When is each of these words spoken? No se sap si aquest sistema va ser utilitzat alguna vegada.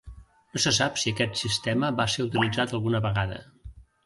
No 0.53 0.61
se 0.63 0.71
sap 0.77 0.97
si 1.01 1.13
aquest 1.15 1.37
sistema 1.41 1.93
va 2.01 2.09
ser 2.15 2.27
utilitzat 2.29 2.75
alguna 2.79 3.03
vegada. 3.09 3.41